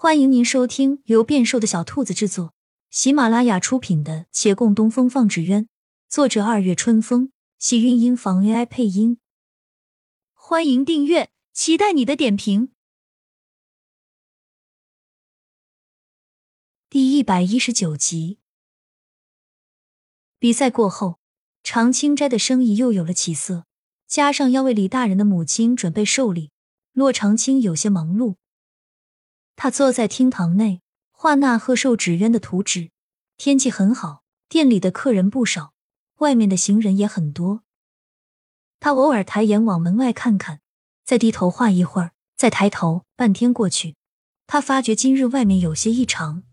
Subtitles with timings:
[0.00, 2.54] 欢迎您收听由变瘦的小兔子制作、
[2.88, 5.64] 喜马拉雅出品的《且共东风放纸鸢》，
[6.08, 9.18] 作者二月春风，喜韵音房 AI 配音。
[10.32, 12.70] 欢迎订阅，期待你的点评。
[16.88, 18.38] 第一百一十九集，
[20.38, 21.18] 比赛过后，
[21.64, 23.64] 常青斋的生意又有了起色，
[24.06, 26.52] 加上要为李大人的母亲准备寿礼，
[26.92, 28.36] 骆长青有些忙碌。
[29.60, 32.90] 他坐在厅堂内画那贺寿纸鸢的图纸。
[33.36, 35.72] 天气很好，店里的客人不少，
[36.18, 37.62] 外面的行人也很多。
[38.78, 40.60] 他偶尔抬眼往门外看看，
[41.04, 43.02] 再低头画一会儿，再抬头。
[43.16, 43.96] 半天过去，
[44.46, 46.44] 他发觉今日外面有些异常。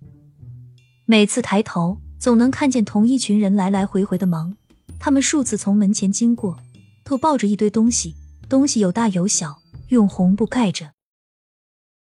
[1.05, 4.57] 每次抬头，总能看见同一群人来来回回的忙。
[4.99, 6.57] 他们数次从门前经过，
[7.03, 8.15] 都抱着一堆东西，
[8.49, 10.94] 东西有大有小，用红布盖着。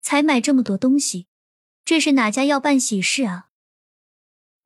[0.04, 1.28] 才买这么多东西，
[1.82, 3.48] 这是哪家要办喜事啊？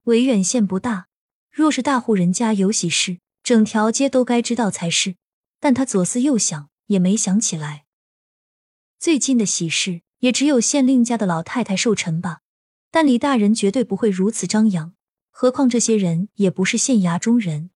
[0.03, 1.07] 维远县不大，
[1.53, 5.15] 若是大户人家有喜事，整条街都该知道才是。
[5.61, 7.85] 但他左思右想，也没想起来。
[8.99, 12.41] 最近的喜事也只有县令家的老太太寿辰吧？
[12.91, 14.95] 但李大人绝对不会如此张扬，
[15.31, 17.71] 何况这些人也不是县衙中人。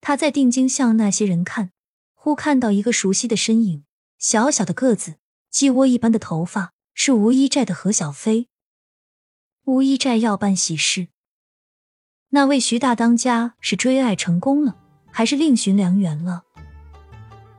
[0.00, 1.70] 他在定睛向那些人看，
[2.14, 3.84] 忽看到一个熟悉的身影，
[4.18, 5.19] 小小的个子。
[5.50, 8.48] 鸡窝一般的头发是吴一寨的何小飞。
[9.64, 11.08] 吴一寨要办喜事，
[12.30, 14.76] 那位徐大当家是追爱成功了，
[15.10, 16.44] 还是另寻良缘了？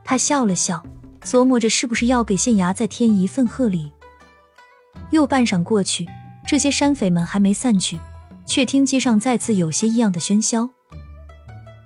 [0.04, 0.84] 他笑了笑，
[1.22, 3.92] 琢磨着是不是要给县衙再添一份贺礼。
[5.10, 6.06] 又半晌过去，
[6.46, 8.00] 这些山匪们还没散去，
[8.46, 10.70] 却听街上再次有些异样的喧嚣，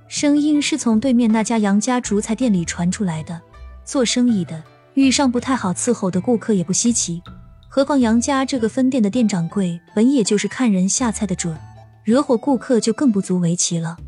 [0.08, 3.42] 声音是从对面那家杨家竹材店里传出来的。
[3.84, 4.62] 做生意的。
[4.96, 7.22] 遇上不太好伺候的顾客也不稀奇，
[7.68, 11.54] 何况杨家这个分店的店掌柜本也就是看人下菜的准，
[12.02, 13.98] 惹火顾客就更不足为奇了。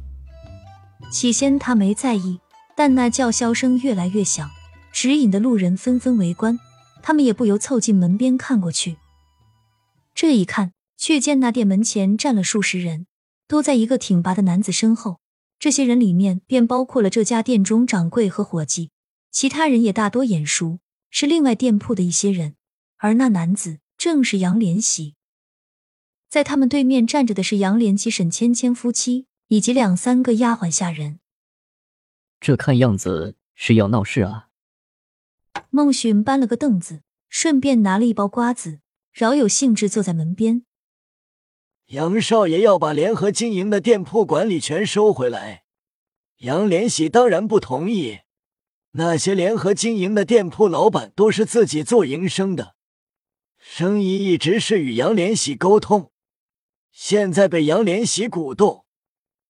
[1.12, 2.40] 起先他没在意，
[2.74, 4.48] 但那叫嚣声越来越响，
[4.90, 6.58] 指引的路人纷纷围观，
[7.02, 8.96] 他们也不由凑近门边看过去。
[10.14, 13.06] 这一看，却见那店门前站了数十人，
[13.46, 15.18] 都在一个挺拔的男子身后。
[15.58, 18.88] 这些人里面便包括了这家店中掌柜和伙计。
[19.30, 20.78] 其他人也大多眼熟，
[21.10, 22.56] 是另外店铺的一些人，
[22.96, 25.14] 而那男子正是杨连喜。
[26.28, 31.20] 在他们对面站着的是杨连喜、沈芊芊夫妻以及两三个丫鬟下人。
[32.40, 34.48] 这看样子是要闹事啊！
[35.70, 38.80] 孟寻搬了个凳子，顺便拿了一包瓜子，
[39.12, 40.64] 饶有兴致坐在门边。
[41.86, 45.64] 杨少爷要把联合经营的店铺管理权收回来，
[46.38, 48.18] 杨连喜当然不同意。
[48.98, 52.74] 那些联合经营的店铺老板都是自己做营生的，
[53.56, 56.10] 生意一直是与杨连喜沟通，
[56.90, 58.86] 现在被杨连喜鼓动，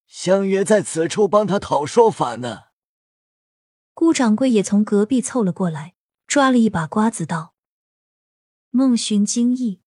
[0.06, 2.64] 相约在此处帮他讨说法呢。
[3.94, 5.94] 顾掌柜也从隔壁凑了过来，
[6.26, 7.54] 抓了一把瓜子道
[8.68, 9.80] ：“孟寻惊异，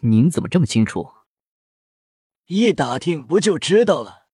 [0.00, 1.10] 您怎么这么清楚？
[2.46, 4.28] 一打听不就知道了。”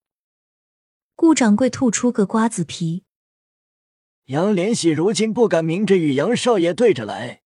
[1.16, 3.05] 顾掌柜吐出个瓜子皮。
[4.26, 7.42] 杨连喜如今不敢明着与杨少爷对着来，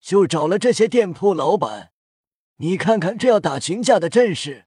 [0.00, 1.92] 就找了这些店铺老板。
[2.56, 4.66] 你看看这要打群架的阵势，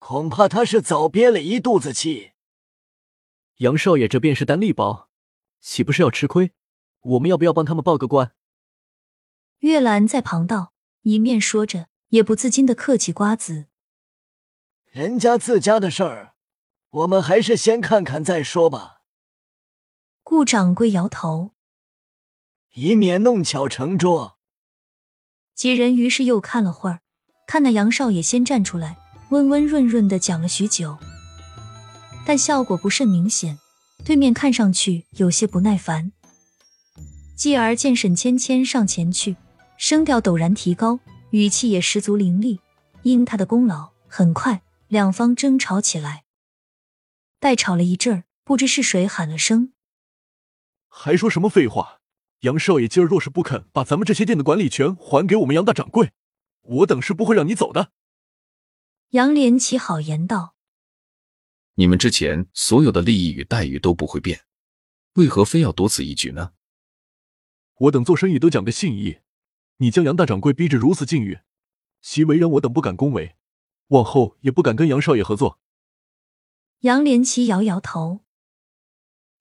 [0.00, 2.32] 恐怕他是早憋了一肚子气。
[3.58, 5.08] 杨少爷这便是单力薄，
[5.60, 6.50] 岂不是要吃亏？
[7.02, 8.34] 我们要不要帮他们报个官？
[9.58, 13.66] 月兰在旁道，一面说着，也不自禁的嗑起瓜子。
[14.86, 16.34] 人家自家的事儿，
[16.90, 18.93] 我们还是先看看再说吧。
[20.26, 21.50] 顾掌柜摇头，
[22.72, 24.38] 以免弄巧成拙。
[25.54, 27.00] 几人于是又看了会儿，
[27.46, 28.96] 看那杨少爷先站出来，
[29.28, 30.96] 温温润润的讲了许久，
[32.24, 33.58] 但效果不甚明显。
[34.02, 36.12] 对面看上去有些不耐烦。
[37.36, 39.36] 继而见沈芊芊上前去，
[39.76, 41.00] 声调陡然提高，
[41.32, 42.60] 语气也十足凌厉。
[43.02, 46.24] 因他的功劳，很快两方争吵起来。
[47.38, 49.73] 待吵了一阵儿，不知是谁喊了声。
[50.96, 52.00] 还说什么废话！
[52.42, 56.12] 杨少爷今儿若是不肯把咱们这些店的管理权还给我们杨大掌柜，
[56.62, 57.90] 我等是不会让你走的。
[59.10, 60.54] 杨连起好言道
[61.74, 64.44] ：“你们之前所有的利益与待遇都不会变，
[65.14, 66.52] 为何非要多此一举呢？
[67.80, 69.18] 我等做生意都讲个信义，
[69.78, 71.40] 你将杨大掌柜逼至如此境遇，
[72.00, 73.34] 其为人我等不敢恭维，
[73.88, 75.58] 往后也不敢跟杨少爷合作。”
[76.80, 78.23] 杨连奇摇摇头。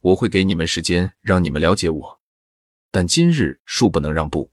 [0.03, 2.21] 我会给你们时间，让你们了解我，
[2.91, 4.51] 但今日恕不能让步。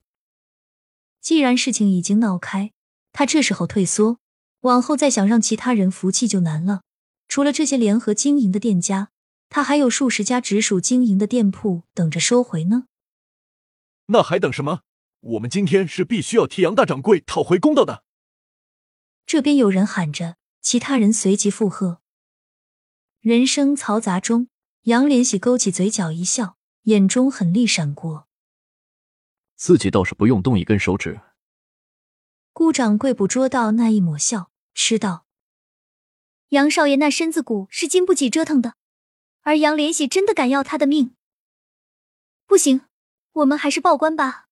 [1.21, 2.71] 既然事情已经闹开，
[3.11, 4.21] 他这时候退缩，
[4.61, 6.83] 往后再想让其他人服气就难了。
[7.27, 9.11] 除了这些联合经营的店家，
[9.49, 12.85] 他还有数十家直属经营的店铺等着收回呢。
[14.07, 14.83] 那还等什么？
[15.19, 18.05] 我们今天是必须要替杨大掌柜讨回公道的。
[19.27, 22.01] 这边有人喊着，其他人随即附和。
[23.21, 24.49] 人声嘈杂中，
[24.83, 28.29] 杨连喜勾起嘴角一笑，眼中狠厉闪过。
[29.57, 31.21] 自己倒是不用动一根手指。
[32.53, 35.27] 顾掌柜捕捉到那一抹笑，吃道。
[36.49, 38.75] 杨少爷那身子骨是经不起折腾的，
[39.43, 41.15] 而杨连喜真的敢要他的命？
[42.47, 42.81] 不行，
[43.33, 44.49] 我们还是报官吧。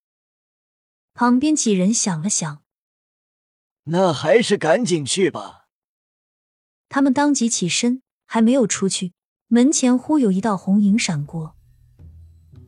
[1.14, 2.62] 旁边几人想了想，
[3.84, 5.68] 那还是赶紧去吧。
[6.88, 9.14] 他们当即起身，还没有出去，
[9.50, 11.54] 门前忽有一道红影闪过。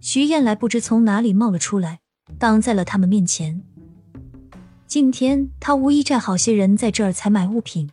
[0.01, 2.01] 徐燕来不知从哪里冒了出来，
[2.39, 3.63] 挡在了他们面前。
[4.87, 7.91] 今天他无疑寨好些人在这儿采买物品。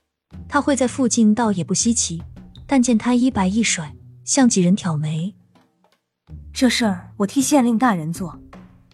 [0.48, 2.24] 他会在附近，倒也不稀奇。
[2.66, 3.94] 但见他衣摆一甩，
[4.24, 5.36] 向几人挑眉
[6.54, 8.40] ：“这事儿我替县令大人做，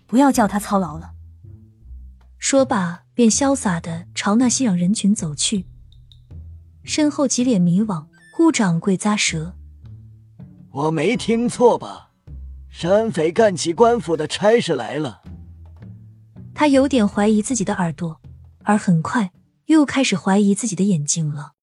[0.06, 1.12] 不要叫他操劳了。”
[2.38, 5.66] 说罢，便潇洒的朝那熙攘人群走去。
[6.84, 8.06] 身后几脸迷惘，
[8.36, 9.56] 顾掌柜咂舌
[10.74, 12.12] ：“我没听错吧？
[12.70, 15.22] 山匪干起官府的差事来了？”
[16.56, 18.20] 他有点怀疑自己的耳朵，
[18.64, 19.31] 而很快。
[19.68, 21.54] 又开始怀疑自己的眼睛了。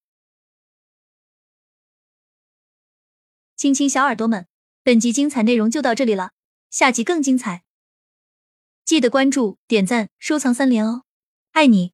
[3.57, 4.47] 亲亲小耳朵们，
[4.83, 6.31] 本集精彩内容就到这里了，
[6.71, 7.65] 下集更精彩，
[8.87, 11.03] 记得关注、点赞、收藏三连哦，
[11.53, 11.93] 爱你！